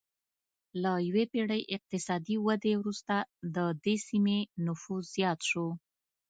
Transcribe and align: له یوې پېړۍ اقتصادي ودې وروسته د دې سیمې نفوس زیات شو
له 0.81 0.91
یوې 1.07 1.23
پېړۍ 1.31 1.61
اقتصادي 1.75 2.35
ودې 2.45 2.73
وروسته 2.77 3.15
د 3.55 3.57
دې 3.83 3.95
سیمې 4.07 4.39
نفوس 4.65 5.03
زیات 5.15 5.39
شو 5.49 5.67